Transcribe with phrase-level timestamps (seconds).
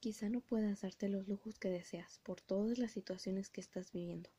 [0.00, 4.30] Quizá no puedas darte los lujos que deseas por todas las situaciones que estás viviendo,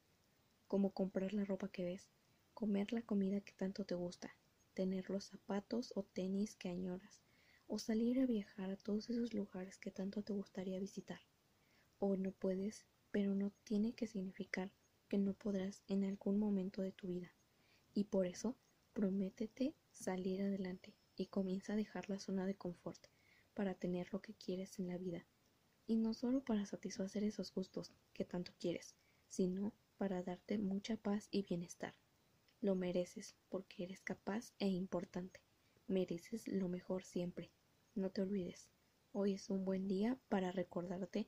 [0.68, 2.10] como comprar la ropa que ves,
[2.56, 4.35] comer la comida que tanto te gusta,
[4.74, 7.21] tener los zapatos o tenis que añoras,
[7.67, 11.21] o salir a viajar a todos esos lugares que tanto te gustaría visitar.
[12.00, 14.71] O no puedes, pero no tiene que significar
[15.09, 17.32] que no podrás en algún momento de tu vida.
[17.93, 18.57] Y por eso,
[18.93, 23.05] prométete salir adelante y comienza a dejar la zona de confort
[23.54, 25.23] para tener lo que quieres en la vida.
[25.92, 28.95] Y no solo para satisfacer esos gustos que tanto quieres,
[29.27, 31.94] sino para darte mucha paz y bienestar.
[32.62, 35.41] Lo mereces porque eres capaz e importante.
[35.88, 37.52] Mereces lo mejor siempre.
[37.94, 38.70] No te olvides,
[39.12, 41.27] hoy es un buen día para recordarte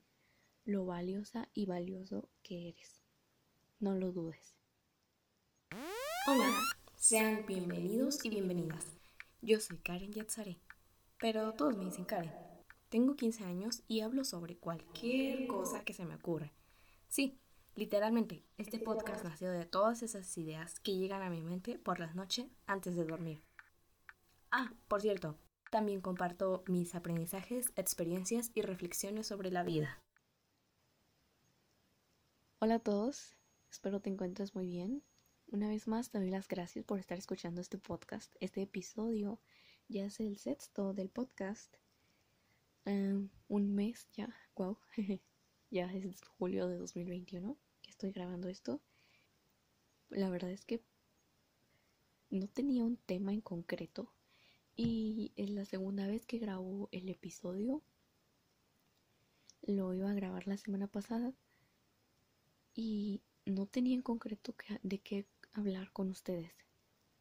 [0.63, 3.01] lo valiosa y valioso que eres.
[3.81, 4.55] No lo dudes.
[6.25, 6.49] Hola,
[6.95, 8.85] sean bienvenidos y bienvenidas.
[9.41, 10.57] Yo soy Karen Yatzare,
[11.19, 12.52] pero todos me dicen Karen.
[12.93, 16.53] Tengo 15 años y hablo sobre cualquier cosa que se me ocurra.
[17.07, 17.39] Sí,
[17.73, 22.13] literalmente, este podcast nació de todas esas ideas que llegan a mi mente por las
[22.13, 23.41] noches antes de dormir.
[24.51, 25.39] Ah, por cierto,
[25.71, 29.99] también comparto mis aprendizajes, experiencias y reflexiones sobre la vida.
[32.59, 33.35] Hola a todos,
[33.71, 35.01] espero te encuentres muy bien.
[35.47, 38.35] Una vez más te doy las gracias por estar escuchando este podcast.
[38.39, 39.39] Este episodio
[39.87, 41.75] ya es el sexto del podcast.
[42.85, 44.77] Em, un mes ya, wow,
[45.71, 48.81] ya es julio de 2021 que estoy grabando esto.
[50.09, 50.83] La verdad es que
[52.29, 54.11] no tenía un tema en concreto
[54.75, 57.83] y es la segunda vez que grabo el episodio.
[59.61, 61.33] Lo iba a grabar la semana pasada.
[62.75, 66.51] Y no tenía en concreto de qué hablar con ustedes.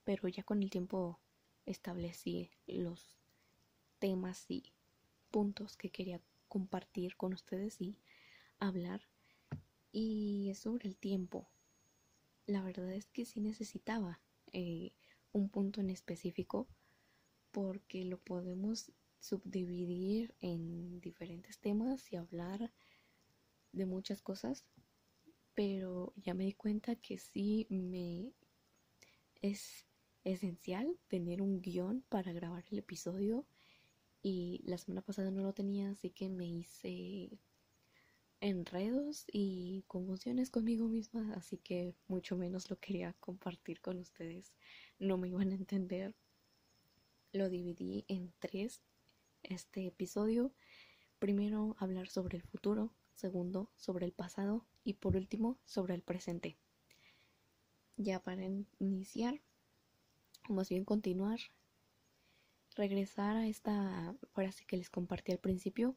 [0.05, 1.21] Pero ya con el tiempo
[1.67, 3.19] establecí los
[3.99, 4.72] temas y
[5.33, 7.99] puntos que quería compartir con ustedes y
[8.61, 9.01] hablar.
[9.91, 11.49] Y es sobre el tiempo.
[12.47, 14.21] La verdad es que sí necesitaba
[14.53, 14.93] eh,
[15.33, 16.69] un punto en específico
[17.51, 22.73] porque lo podemos subdividir en diferentes temas y hablar
[23.73, 24.67] de muchas cosas,
[25.55, 28.33] pero ya me di cuenta que sí me
[29.41, 29.87] es
[30.25, 33.47] esencial tener un guion para grabar el episodio
[34.23, 37.31] y la semana pasada no lo tenía, así que me hice
[38.41, 44.53] enredos y confusiones conmigo misma, así que mucho menos lo quería compartir con ustedes.
[44.99, 46.15] No me iban a entender
[47.33, 48.83] lo dividí en tres
[49.43, 50.53] este episodio.
[51.19, 56.57] Primero hablar sobre el futuro, segundo sobre el pasado y por último sobre el presente.
[57.97, 58.45] Ya para
[58.79, 59.41] iniciar,
[60.49, 61.39] o más bien continuar,
[62.77, 65.97] regresar a esta frase que les compartí al principio.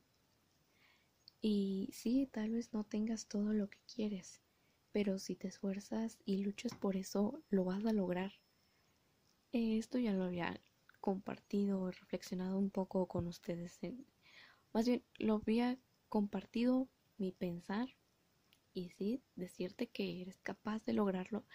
[1.42, 4.42] Y sí, tal vez no tengas todo lo que quieres,
[4.92, 8.34] pero si te esfuerzas y luchas por eso, lo vas a lograr.
[9.52, 10.60] Esto ya lo había
[11.00, 13.80] compartido, reflexionado un poco con ustedes.
[14.74, 15.78] más bien, lo había
[16.10, 17.88] compartido mi pensar
[18.74, 21.46] y sí, decirte que eres capaz de lograrlo,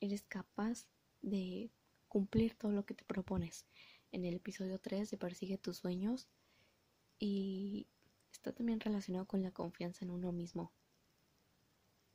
[0.00, 0.86] eres capaz
[1.22, 1.70] de
[2.08, 3.66] cumplir todo lo que te propones.
[4.14, 6.28] En el episodio 3 de Persigue tus sueños
[7.18, 7.88] y
[8.30, 10.70] está también relacionado con la confianza en uno mismo.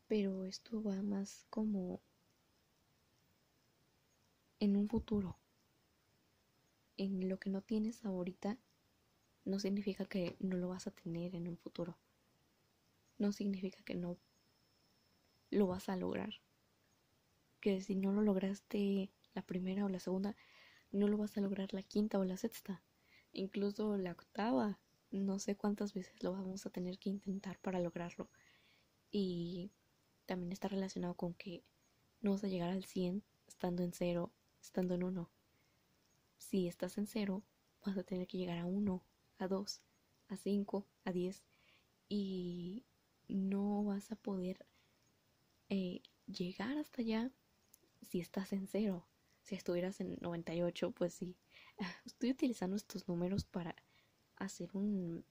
[0.07, 1.99] Pero esto va más como
[4.61, 5.37] en un futuro
[6.95, 8.57] en lo que no tienes ahorita
[9.43, 11.97] no significa que no lo vas a tener en un futuro.
[13.17, 14.17] No significa que no
[15.49, 16.35] lo vas a lograr.
[17.59, 20.37] Que si no lo lograste la primera o la segunda,
[20.91, 22.81] no lo vas a lograr la quinta o la sexta.
[23.31, 24.79] Incluso la octava.
[25.11, 28.29] No sé cuántas veces lo vamos a tener que intentar para lograrlo.
[29.11, 29.71] Y
[30.25, 31.63] también está relacionado con que
[32.21, 35.31] no vas a llegar al 100 estando en cero, estando en uno
[36.49, 37.43] si estás en cero,
[37.85, 39.03] vas a tener que llegar a 1,
[39.37, 39.81] a 2,
[40.29, 41.43] a 5, a 10
[42.07, 42.85] y
[43.27, 44.65] no vas a poder
[45.69, 47.31] eh, llegar hasta allá
[48.01, 49.05] si estás en cero.
[49.43, 51.35] Si estuvieras en 98, pues sí.
[52.05, 53.75] Estoy utilizando estos números para
[54.35, 55.25] hacer un,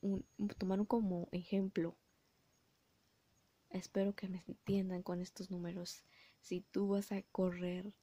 [0.00, 0.24] un
[0.58, 1.96] tomar un como ejemplo.
[3.70, 6.04] Espero que me entiendan con estos números.
[6.40, 7.94] Si tú vas a correr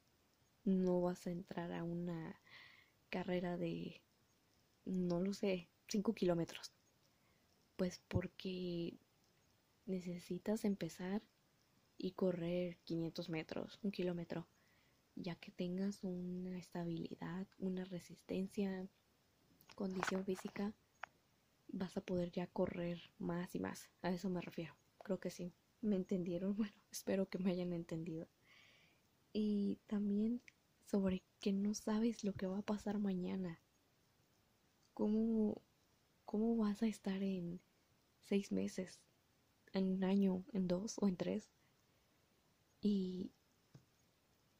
[0.68, 2.38] no vas a entrar a una
[3.10, 4.02] carrera de,
[4.84, 6.72] no lo sé, 5 kilómetros.
[7.76, 8.98] Pues porque
[9.86, 11.22] necesitas empezar
[11.96, 14.46] y correr 500 metros, un kilómetro,
[15.20, 18.88] ya que tengas una estabilidad, una resistencia,
[19.74, 20.74] condición física
[21.68, 23.88] vas a poder ya correr más y más.
[24.02, 24.74] A eso me refiero.
[25.02, 25.52] Creo que sí.
[25.80, 26.56] ¿Me entendieron?
[26.56, 28.28] Bueno, espero que me hayan entendido.
[29.32, 30.40] Y también
[30.84, 33.60] sobre que no sabes lo que va a pasar mañana.
[34.94, 35.62] ¿Cómo,
[36.24, 37.60] cómo vas a estar en
[38.24, 39.00] seis meses,
[39.72, 41.52] en un año, en dos o en tres?
[42.80, 43.30] Y,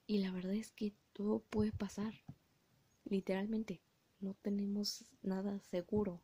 [0.08, 2.14] y la verdad es que todo puede pasar.
[3.04, 3.82] Literalmente,
[4.20, 6.22] no tenemos nada seguro.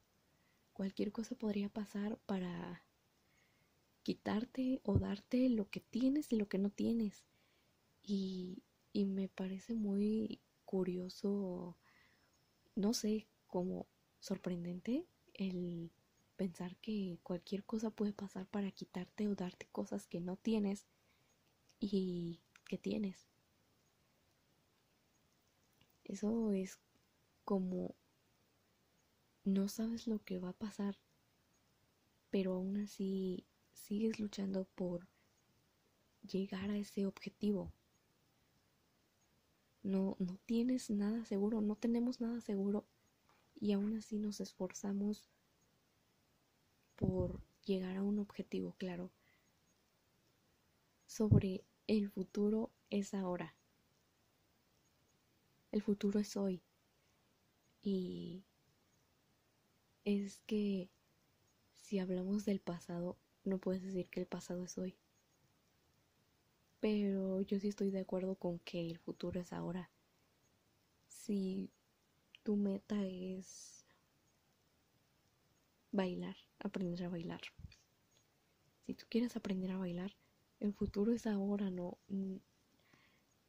[0.72, 2.82] Cualquier cosa podría pasar para
[4.02, 7.26] quitarte o darte lo que tienes y lo que no tienes.
[8.02, 8.62] Y,
[8.94, 11.76] y me parece muy curioso,
[12.74, 13.86] no sé, como
[14.18, 15.92] sorprendente el
[16.36, 20.86] pensar que cualquier cosa puede pasar para quitarte o darte cosas que no tienes
[21.78, 23.33] y que tienes.
[26.04, 26.78] Eso es
[27.44, 27.94] como
[29.44, 30.96] no sabes lo que va a pasar,
[32.30, 35.06] pero aún así sigues luchando por
[36.22, 37.72] llegar a ese objetivo.
[39.82, 42.86] No, no tienes nada seguro, no tenemos nada seguro
[43.60, 45.28] y aún así nos esforzamos
[46.96, 49.10] por llegar a un objetivo claro.
[51.06, 53.54] Sobre el futuro es ahora.
[55.74, 56.62] El futuro es hoy.
[57.82, 58.44] Y
[60.04, 60.88] es que
[61.72, 64.96] si hablamos del pasado, no puedes decir que el pasado es hoy.
[66.78, 69.90] Pero yo sí estoy de acuerdo con que el futuro es ahora.
[71.08, 71.72] Si
[72.44, 73.84] tu meta es
[75.90, 77.40] bailar, aprender a bailar.
[78.86, 80.14] Si tú quieres aprender a bailar,
[80.60, 81.98] el futuro es ahora, no.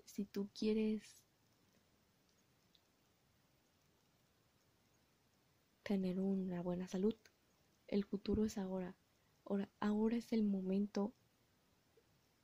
[0.05, 1.24] Si tú quieres
[5.85, 7.15] tener una buena salud,
[7.87, 8.95] el futuro es ahora.
[9.45, 11.13] Ahora, ahora es el momento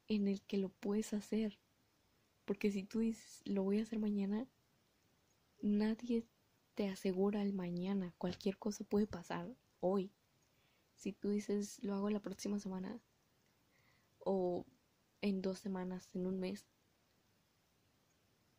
[0.08, 1.58] en el que lo puedes hacer.
[2.46, 4.48] Porque si tú dices, lo voy a hacer mañana,
[5.60, 6.24] nadie
[6.76, 8.14] te asegura el mañana.
[8.20, 10.12] Cualquier cosa puede pasar hoy.
[10.96, 13.02] Si tú dices, lo hago la próxima semana
[14.20, 14.68] o
[15.22, 16.68] en dos semanas, en un mes.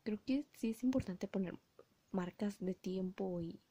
[0.03, 1.57] Creo que sí es importante poner
[2.11, 3.61] marcas de tiempo y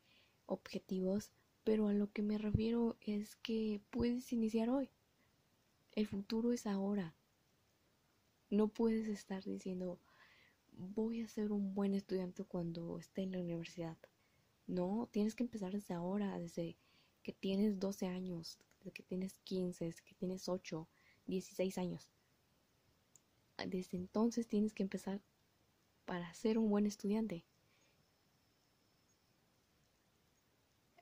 [0.46, 1.30] objetivos,
[1.64, 4.90] pero a lo que me refiero es que puedes iniciar hoy.
[5.92, 7.14] El futuro es ahora.
[8.50, 9.98] No puedes estar diciendo,
[10.72, 13.96] voy a ser un buen estudiante cuando esté en la universidad.
[14.66, 16.76] No, tienes que empezar desde ahora, desde
[17.22, 20.88] que tienes 12 años, desde que tienes 15, desde que tienes 8,
[21.26, 22.08] 16 años.
[23.66, 25.20] Desde entonces tienes que empezar
[26.04, 27.44] para ser un buen estudiante.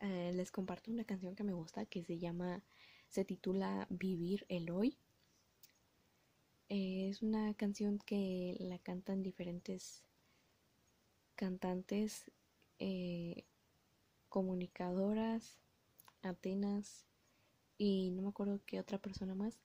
[0.00, 2.62] Eh, les comparto una canción que me gusta que se llama,
[3.08, 4.98] se titula Vivir el Hoy
[6.70, 10.04] es una canción que la cantan diferentes
[11.34, 12.30] cantantes,
[12.78, 13.44] eh,
[14.28, 15.58] comunicadoras,
[16.22, 17.06] Atenas
[17.76, 19.58] y no me acuerdo qué otra persona más.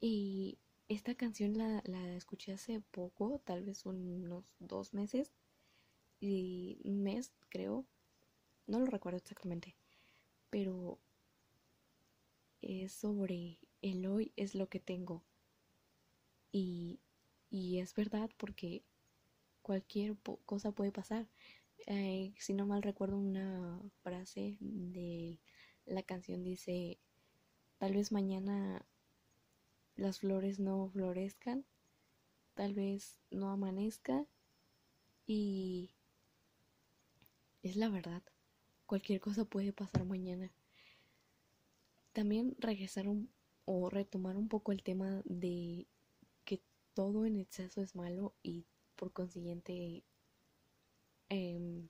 [0.00, 0.58] Y
[0.88, 5.32] esta canción la, la escuché hace poco, tal vez unos dos meses
[6.18, 7.86] y un mes creo,
[8.66, 9.76] no lo recuerdo exactamente,
[10.50, 10.98] pero
[12.60, 15.22] es sobre el hoy es lo que tengo
[16.52, 17.00] y,
[17.50, 18.82] es verdad porque
[19.62, 21.28] cualquier cosa puede pasar.
[21.86, 25.38] Eh, si no mal recuerdo una frase de
[25.84, 26.98] la canción dice,
[27.78, 28.86] tal vez mañana
[29.96, 31.64] las flores no florezcan,
[32.54, 34.26] tal vez no amanezca
[35.26, 35.94] y
[37.62, 38.22] es la verdad,
[38.86, 40.50] cualquier cosa puede pasar mañana.
[42.12, 43.06] También regresar
[43.64, 45.86] o retomar un poco el tema de
[46.96, 48.64] todo en exceso es malo y
[48.96, 50.02] por consiguiente
[51.28, 51.88] em,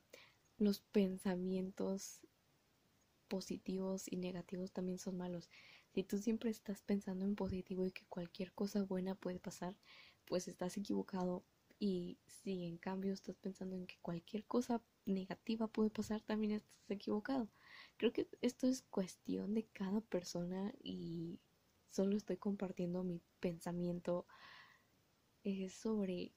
[0.58, 2.22] los pensamientos
[3.28, 5.48] positivos y negativos también son malos.
[5.94, 9.76] Si tú siempre estás pensando en positivo y que cualquier cosa buena puede pasar,
[10.24, 11.44] pues estás equivocado.
[11.78, 16.90] Y si en cambio estás pensando en que cualquier cosa negativa puede pasar, también estás
[16.90, 17.48] equivocado.
[17.96, 21.38] Creo que esto es cuestión de cada persona y
[21.90, 24.26] solo estoy compartiendo mi pensamiento
[25.44, 26.32] es sobre,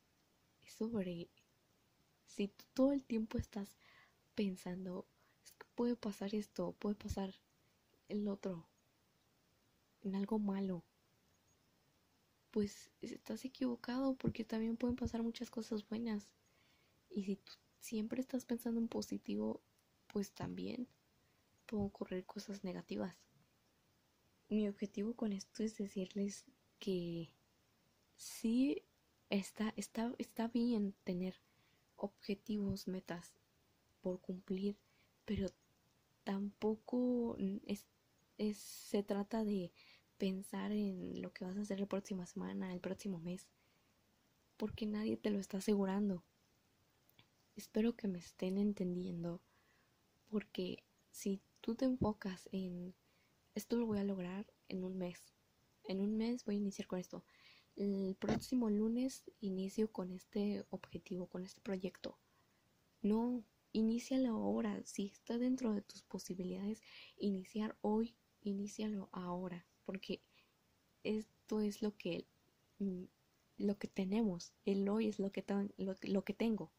[0.67, 1.29] sobre,
[2.25, 3.75] si tú todo el tiempo estás
[4.35, 5.07] pensando,
[5.43, 7.33] es que puede pasar esto, puede pasar
[8.07, 8.69] el otro,
[10.01, 10.85] en algo malo,
[12.51, 16.33] pues estás equivocado porque también pueden pasar muchas cosas buenas.
[17.09, 19.61] Y si tú siempre estás pensando en positivo,
[20.07, 20.87] pues también
[21.65, 23.15] pueden ocurrir cosas negativas.
[24.49, 26.45] Mi objetivo con esto es decirles
[26.79, 27.31] que
[28.15, 28.83] sí
[29.29, 31.35] está, está, está bien tener
[31.95, 33.33] objetivos, metas
[34.01, 34.77] por cumplir,
[35.25, 35.49] pero
[36.23, 37.37] tampoco
[37.67, 37.85] es,
[38.37, 39.71] es, se trata de
[40.19, 43.47] pensar en lo que vas a hacer la próxima semana, el próximo mes,
[44.57, 46.23] porque nadie te lo está asegurando.
[47.55, 49.41] Espero que me estén entendiendo,
[50.29, 52.93] porque si tú te enfocas en
[53.55, 55.33] esto lo voy a lograr en un mes,
[55.85, 57.23] en un mes voy a iniciar con esto,
[57.75, 62.17] el próximo lunes inicio con este objetivo, con este proyecto.
[63.01, 64.81] No, inícialo ahora.
[64.83, 66.81] Si está dentro de tus posibilidades
[67.17, 69.65] iniciar hoy, inícialo ahora.
[69.89, 70.21] Porque
[71.03, 72.27] esto es lo que,
[72.77, 73.05] mm,
[73.57, 74.53] lo que tenemos.
[74.63, 75.43] El hoy es lo que,
[75.77, 76.71] lo, lo que tengo.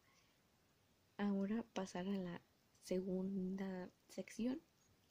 [1.17, 2.41] Ahora pasar a la
[2.83, 4.61] segunda sección,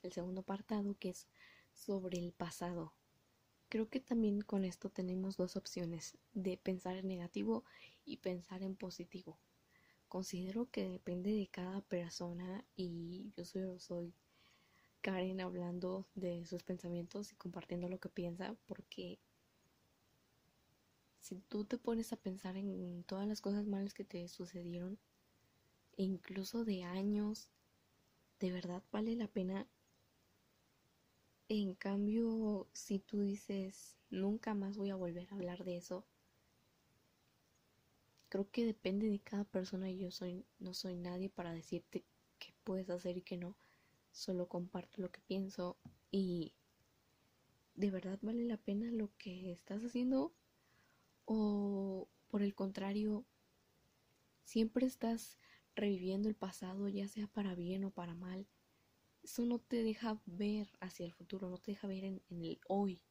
[0.03, 1.29] el segundo apartado que es
[1.75, 2.95] sobre el pasado.
[3.69, 7.65] Creo que también con esto tenemos dos opciones de pensar en negativo
[8.07, 9.39] y pensar en positivo.
[10.09, 14.15] Considero que depende de cada persona y yo soy, soy
[15.01, 19.19] Karen hablando de sus pensamientos y compartiendo lo que piensa porque
[21.21, 24.99] si tú te pones a pensar en todas las cosas malas que te sucedieron,
[25.97, 27.51] e incluso de años,
[28.41, 29.67] de verdad vale la pena
[31.49, 36.05] en cambio, si tú dices, nunca más voy a volver a hablar de eso,
[38.29, 42.05] creo que depende de cada persona y yo soy, no soy nadie para decirte
[42.39, 43.57] qué puedes hacer y qué no.
[44.11, 45.79] Solo comparto lo que pienso
[46.11, 46.55] y
[47.75, 50.33] ¿de verdad vale la pena lo que estás haciendo?
[51.25, 53.25] O por el contrario,
[54.45, 55.39] siempre estás
[55.75, 58.47] reviviendo el pasado, ya sea para bien o para mal
[59.23, 63.03] eso no te deja ver hacia el futuro, no te deja ver en, el hoy.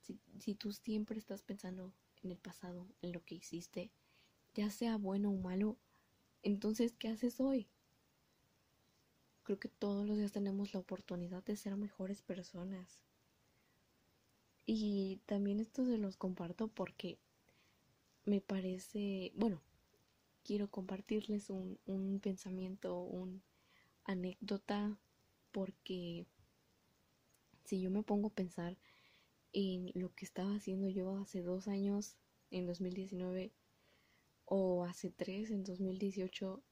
[0.00, 3.90] Si, si, tú siempre estás pensando en el pasado, en lo que hiciste,
[4.54, 5.76] ya sea bueno o malo,
[6.42, 7.68] entonces, ¿qué haces hoy?
[9.48, 13.02] Creo que todos los días tenemos la oportunidad de ser mejores personas.
[14.66, 17.16] Y también esto se los comparto porque
[18.26, 19.62] me parece, bueno,
[20.44, 23.40] quiero compartirles un, un pensamiento, una
[24.04, 24.98] anécdota
[25.50, 26.26] porque
[27.64, 28.76] si yo me pongo a pensar
[29.54, 32.18] en lo que estaba haciendo yo hace dos años,
[32.50, 33.50] en 2019,
[34.44, 36.62] o hace tres, en 2018,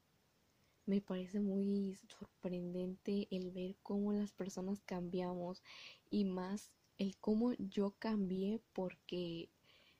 [0.87, 5.63] me parece muy sorprendente el ver cómo las personas cambiamos
[6.11, 9.51] y más el cómo yo cambié porque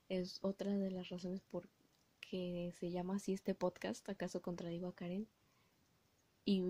[0.09, 1.69] es otra de las razones por
[2.21, 5.27] que se llama así este podcast, acaso contradigo a Karen
[6.45, 6.61] y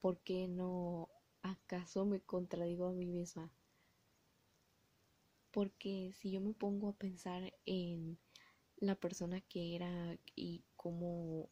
[0.00, 1.08] por qué no
[1.42, 3.50] ¿acaso me contradigo a mí misma?
[5.50, 8.18] Porque si yo me pongo a pensar en
[8.76, 11.50] la persona que era y cómo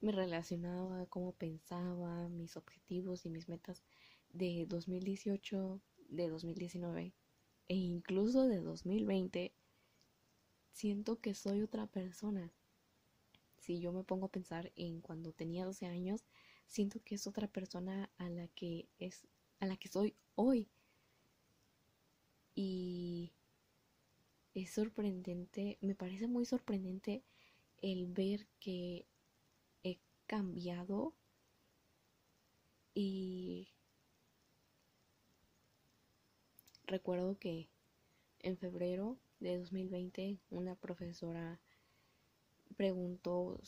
[0.00, 3.82] me relacionaba, cómo pensaba, mis objetivos y mis metas
[4.32, 7.14] de 2018, de 2019
[7.68, 9.52] e incluso de 2020,
[10.72, 12.52] siento que soy otra persona.
[13.58, 16.24] Si yo me pongo a pensar en cuando tenía 12 años,
[16.66, 19.26] siento que es otra persona a la que es
[19.60, 20.68] a la que soy hoy.
[22.54, 23.32] Y
[24.54, 27.22] es sorprendente, me parece muy sorprendente
[27.82, 29.06] el ver que
[30.30, 31.12] cambiado
[32.94, 33.68] y
[36.86, 37.68] recuerdo que
[38.38, 41.60] en febrero de 2020 una profesora
[42.76, 43.60] preguntó,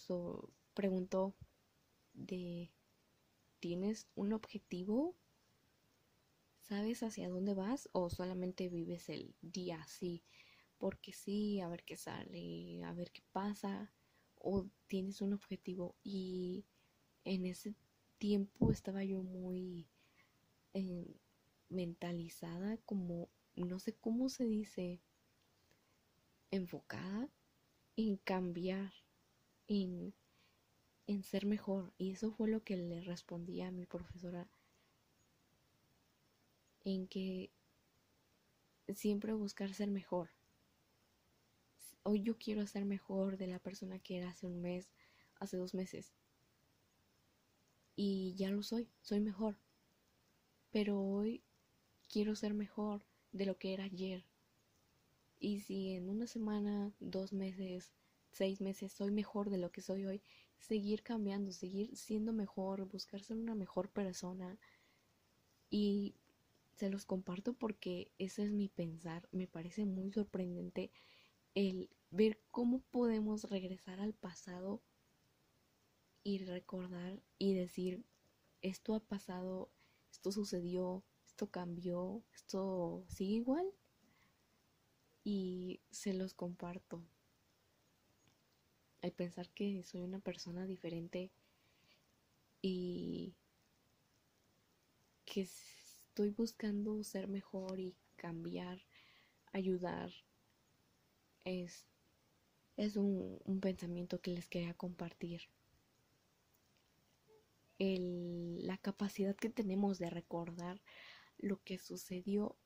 [0.72, 1.34] preguntó
[2.14, 2.70] de
[3.58, 5.16] ¿Tienes un objetivo?
[6.60, 10.22] ¿Sabes hacia dónde vas o solamente vives el día así?
[10.78, 13.92] Porque sí, a ver qué sale, a ver qué pasa,
[14.42, 16.64] o tienes un objetivo y
[17.24, 17.74] en ese
[18.18, 19.88] tiempo estaba yo muy
[20.74, 21.16] eh,
[21.68, 25.00] mentalizada, como no sé cómo se dice,
[26.50, 27.28] enfocada
[27.96, 28.92] en cambiar,
[29.68, 30.14] en
[31.06, 31.92] en ser mejor.
[31.98, 34.48] Y eso fue lo que le respondí a mi profesora.
[36.84, 37.50] En que
[38.94, 40.30] siempre buscar ser mejor.
[42.04, 44.92] Hoy yo quiero ser mejor de la persona que era hace un mes,
[45.40, 46.12] hace dos meses.
[47.96, 49.56] Y ya lo soy, soy mejor.
[50.72, 51.40] Pero hoy
[52.10, 54.24] quiero ser mejor de lo que era ayer.
[55.38, 57.92] Y si en una semana, dos meses,
[58.30, 60.22] seis meses soy mejor de lo que soy hoy,
[60.58, 64.58] seguir cambiando, seguir siendo mejor, buscar ser una mejor persona
[65.70, 66.14] Y
[66.76, 69.28] se los comparto porque ese es mi pensar.
[69.32, 70.92] Me parece muy sorprendente
[71.54, 74.82] el ver cómo podemos regresar al pasado
[76.24, 78.04] y recordar y decir,
[78.60, 79.70] esto ha pasado,
[80.10, 83.66] esto sucedió, esto cambió, esto sigue igual.
[85.24, 87.02] Y se los comparto.
[89.02, 91.32] Al pensar que soy una persona diferente
[92.60, 93.34] y
[95.24, 98.80] que estoy buscando ser mejor y cambiar,
[99.52, 100.12] ayudar,
[101.44, 101.86] es,
[102.76, 105.42] es un, un pensamiento que les quería compartir.
[107.78, 110.80] El, la capacidad que tenemos de recordar
[111.38, 112.56] lo que sucedió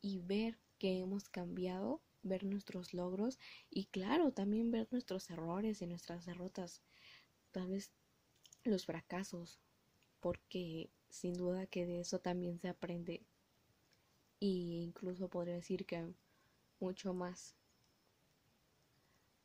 [0.00, 3.38] y ver que hemos cambiado, ver nuestros logros
[3.70, 6.82] y claro, también ver nuestros errores y nuestras derrotas,
[7.52, 7.92] tal vez
[8.64, 9.60] los fracasos,
[10.20, 13.22] porque sin duda que de eso también se aprende
[14.40, 16.06] y incluso podría decir que
[16.80, 17.54] mucho más.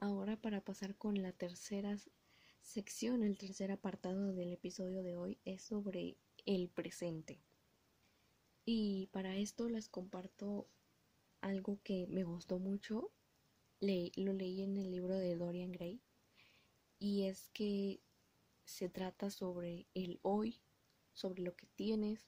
[0.01, 1.95] Ahora para pasar con la tercera
[2.59, 6.17] sección, el tercer apartado del episodio de hoy es sobre
[6.47, 7.39] el presente.
[8.65, 10.67] Y para esto les comparto
[11.39, 13.11] algo que me gustó mucho.
[13.79, 16.01] lo leí en el libro de Dorian Gray.
[16.97, 18.01] Y es que
[18.65, 20.61] se trata sobre el hoy,
[21.13, 22.27] sobre lo que tienes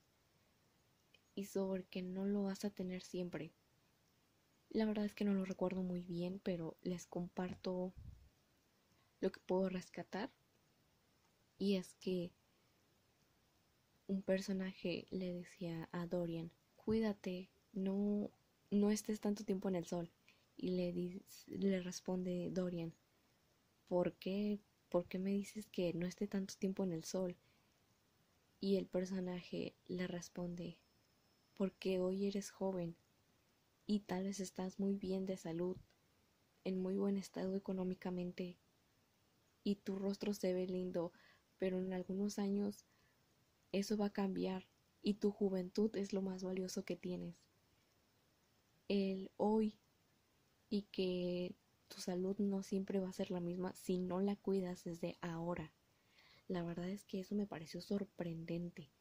[1.33, 3.51] y sobre que no lo vas a tener siempre.
[4.73, 7.93] La verdad es que no lo recuerdo muy bien, pero les comparto
[9.21, 10.31] lo que puedo rescatar.
[11.59, 12.31] Y es que
[14.07, 18.31] un personaje le decía a Dorian, cuídate, no,
[18.71, 20.09] no estés tanto tiempo en el sol.
[20.57, 22.93] Y le, le responde Dorian,
[23.87, 24.59] ¿por qué?
[24.89, 27.35] ¿por qué me dices que no esté tanto tiempo en el sol?
[28.59, 30.77] Y el personaje le responde,
[31.55, 32.95] porque hoy eres joven
[33.85, 35.77] y tal vez estás muy bien de salud,
[36.63, 38.57] en muy buen estado económicamente
[39.63, 41.11] y tu rostro se ve lindo,
[41.57, 42.85] pero en algunos años
[43.71, 44.67] eso va a cambiar
[45.01, 47.35] y tu juventud es lo más valioso que tienes.
[48.87, 49.79] El hoy
[50.69, 51.55] y que
[51.87, 55.73] tu salud no siempre va a ser la misma si no la cuidas desde ahora.
[56.47, 58.91] La verdad es que eso me pareció sorprendente.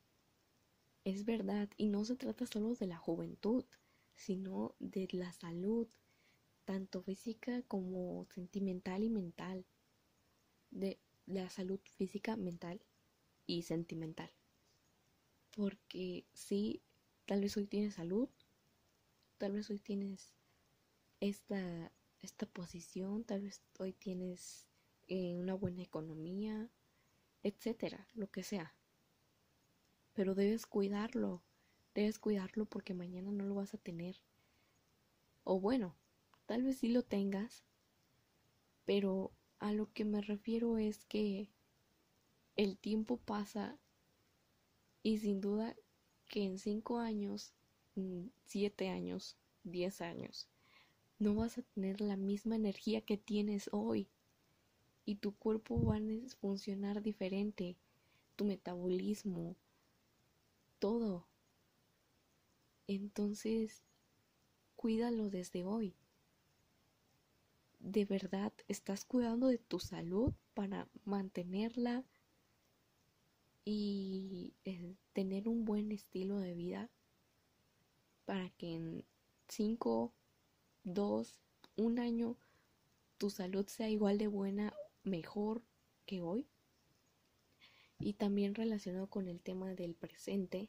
[1.04, 3.64] Es verdad, y no se trata solo de la juventud,
[4.14, 5.88] sino de la salud,
[6.64, 9.66] tanto física como sentimental y mental.
[10.70, 12.80] De la salud física, mental
[13.46, 14.32] y sentimental.
[15.54, 16.82] Porque sí,
[17.26, 18.28] tal vez hoy tienes salud,
[19.38, 20.34] tal vez hoy tienes
[21.20, 24.66] esta esta posición, tal vez hoy tienes
[25.08, 26.70] eh, una buena economía,
[27.42, 28.74] etcétera, lo que sea.
[30.14, 31.42] Pero debes cuidarlo,
[31.94, 34.16] debes cuidarlo porque mañana no lo vas a tener.
[35.44, 35.96] O bueno,
[36.46, 37.64] tal vez sí lo tengas,
[38.84, 41.50] pero a lo que me refiero es que
[42.56, 43.78] el tiempo pasa
[45.02, 45.76] y sin duda
[46.28, 47.52] que en cinco años,
[48.46, 50.48] siete años, diez años,
[51.18, 54.08] no vas a tener la misma energía que tienes hoy
[55.04, 57.76] y tu cuerpo va a funcionar diferente,
[58.36, 59.56] tu metabolismo,
[60.78, 61.26] todo.
[62.86, 63.84] Entonces,
[64.76, 65.94] cuídalo desde hoy.
[67.78, 72.04] ¿De verdad estás cuidando de tu salud para mantenerla
[73.64, 76.90] y eh, tener un buen estilo de vida
[78.24, 79.04] para que en
[79.48, 80.12] 5
[80.84, 81.40] dos,
[81.76, 82.36] un año,
[83.18, 85.62] tu salud sea igual de buena, mejor
[86.06, 86.46] que hoy.
[87.98, 90.68] Y también relacionado con el tema del presente,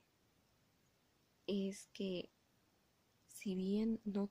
[1.47, 2.29] es que
[3.27, 4.29] si bien no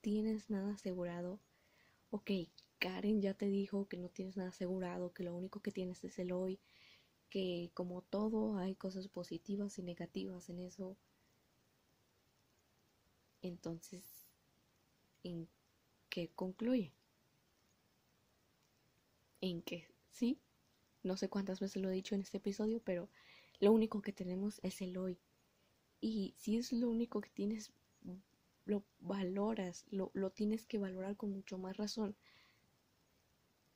[0.00, 1.40] tienes nada asegurado,
[2.10, 2.30] ok,
[2.78, 6.18] Karen ya te dijo que no tienes nada asegurado, que lo único que tienes es
[6.18, 6.60] el hoy,
[7.30, 10.96] que como todo hay cosas positivas y negativas en eso.
[13.42, 14.24] Entonces
[15.24, 15.48] en
[16.08, 16.92] que concluye.
[19.40, 20.38] En que sí,
[21.02, 23.08] no sé cuántas veces lo he dicho en este episodio, pero
[23.58, 25.18] lo único que tenemos es el hoy.
[26.06, 27.72] Y si es lo único que tienes,
[28.66, 32.14] lo valoras, lo, lo tienes que valorar con mucho más razón.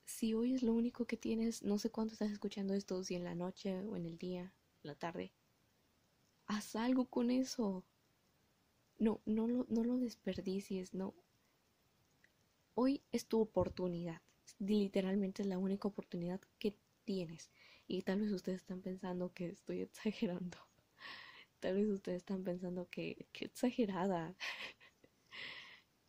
[0.04, 3.24] Si hoy es lo único que tienes, no sé cuánto estás escuchando esto, si en
[3.24, 5.32] la noche o en el día, en la tarde,
[6.44, 7.82] haz algo con eso.
[8.98, 11.14] No, no lo, no lo desperdicies, no,
[12.74, 14.20] hoy es tu oportunidad.
[14.58, 17.50] Literalmente es la única oportunidad que tienes.
[17.86, 20.67] Y tal vez ustedes están pensando que estoy exagerando.
[21.60, 24.36] Tal vez ustedes están pensando que, exagerada.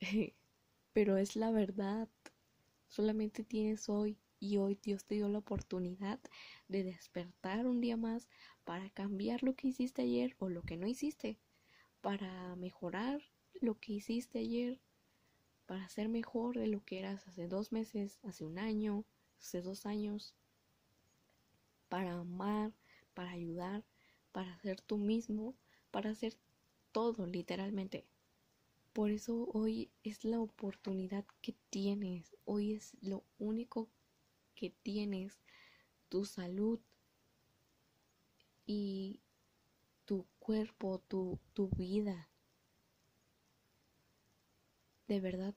[0.93, 2.07] Pero es la verdad.
[2.87, 6.19] Solamente tienes hoy y hoy Dios te dio la oportunidad
[6.67, 8.29] de despertar un día más
[8.63, 11.37] para cambiar lo que hiciste ayer o lo que no hiciste,
[12.01, 13.21] para mejorar
[13.61, 14.79] lo que hiciste ayer,
[15.65, 19.05] para ser mejor de lo que eras hace dos meses, hace un año,
[19.39, 20.33] hace dos años,
[21.89, 22.71] para amar,
[23.13, 23.83] para ayudar,
[24.31, 25.55] para ser tú mismo,
[25.91, 26.37] para hacer
[26.91, 28.05] todo literalmente.
[28.93, 33.89] Por eso hoy es la oportunidad que tienes, hoy es lo único
[34.55, 35.39] que tienes,
[36.09, 36.79] tu salud
[38.65, 39.21] y
[40.05, 42.29] tu cuerpo, tu, tu vida.
[45.07, 45.55] De verdad,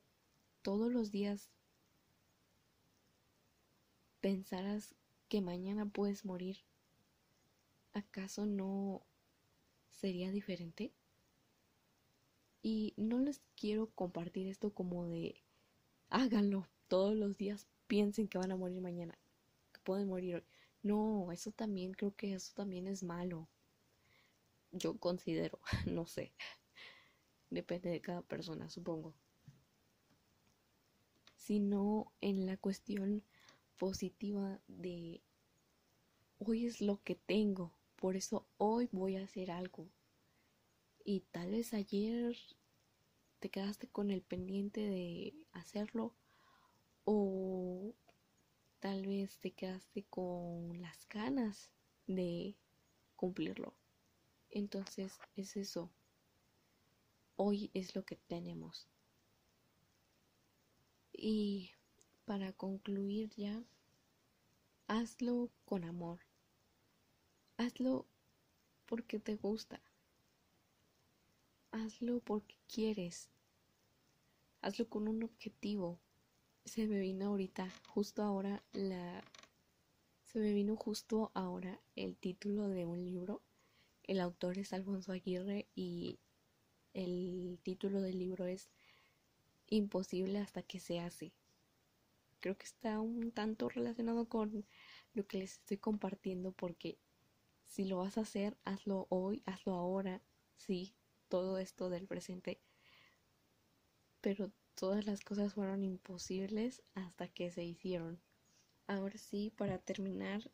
[0.62, 1.50] todos los días
[4.20, 4.94] pensarás
[5.28, 6.58] que mañana puedes morir.
[7.94, 9.06] ¿Acaso no
[9.90, 10.92] sería diferente?
[12.62, 15.42] Y no les quiero compartir esto como de
[16.08, 19.18] háganlo todos los días piensen que van a morir mañana,
[19.72, 20.44] que pueden morir hoy.
[20.82, 23.48] No, eso también, creo que eso también es malo.
[24.70, 26.32] Yo considero, no sé.
[27.50, 29.14] Depende de cada persona, supongo.
[31.36, 33.22] Sino en la cuestión
[33.76, 35.22] positiva de
[36.38, 39.88] hoy es lo que tengo, por eso hoy voy a hacer algo.
[41.04, 42.36] Y tal vez ayer
[43.38, 46.12] te quedaste con el pendiente de hacerlo
[47.04, 47.94] o
[48.80, 51.70] tal vez te quedaste con las ganas
[52.08, 52.56] de
[53.14, 53.72] cumplirlo.
[54.50, 55.88] Entonces es eso.
[57.36, 58.88] Hoy es lo que tenemos.
[61.12, 61.70] Y
[62.24, 63.62] para concluir ya,
[64.88, 66.31] hazlo con amor.
[67.56, 68.06] Hazlo
[68.86, 69.80] porque te gusta.
[71.70, 73.30] Hazlo porque quieres.
[74.60, 76.00] Hazlo con un objetivo
[76.64, 79.24] se me vino ahorita, justo ahora, la...
[80.24, 83.42] Se me vino justo ahora el título de un libro.
[84.04, 86.18] El autor es Alfonso Aguirre y
[86.94, 88.70] el título del libro es
[89.68, 91.32] Imposible hasta que se hace.
[92.40, 94.64] Creo que está un tanto relacionado con
[95.12, 96.96] lo que les estoy compartiendo porque
[97.72, 100.20] si lo vas a hacer, hazlo hoy, hazlo ahora,
[100.58, 100.94] sí,
[101.28, 102.60] todo esto del presente.
[104.20, 108.20] Pero todas las cosas fueron imposibles hasta que se hicieron.
[108.86, 110.50] Ahora sí, para terminar,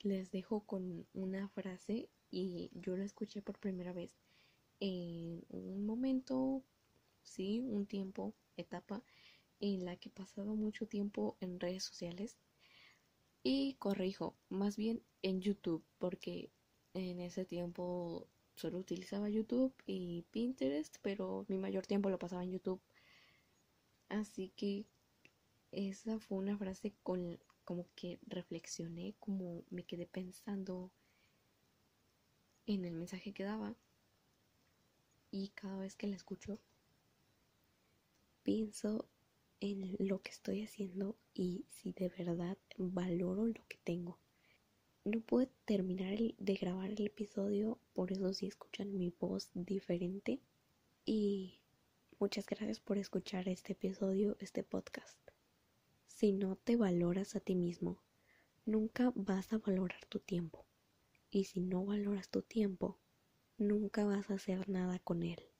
[0.00, 4.16] les dejo con una frase y yo la escuché por primera vez
[4.80, 6.64] en un momento,
[7.22, 9.02] sí, un tiempo, etapa
[9.60, 12.38] en la que he pasado mucho tiempo en redes sociales
[13.42, 16.50] y corrijo, más bien en YouTube, porque
[16.94, 22.52] en ese tiempo solo utilizaba YouTube y Pinterest, pero mi mayor tiempo lo pasaba en
[22.52, 22.80] YouTube
[24.12, 24.84] Así que
[25.70, 30.92] esa fue una frase con como que reflexioné, como me quedé pensando
[32.66, 33.74] en el mensaje que daba.
[35.30, 36.60] Y cada vez que la escucho,
[38.42, 39.08] pienso
[39.62, 44.18] en lo que estoy haciendo y si de verdad valoro lo que tengo.
[45.04, 50.40] No pude terminar de grabar el episodio, por eso si escuchan mi voz diferente.
[51.04, 51.62] Y
[52.22, 55.18] Muchas gracias por escuchar este episodio, este podcast.
[56.06, 58.00] Si no te valoras a ti mismo,
[58.64, 60.64] nunca vas a valorar tu tiempo.
[61.32, 62.96] Y si no valoras tu tiempo,
[63.58, 65.42] nunca vas a hacer nada con él.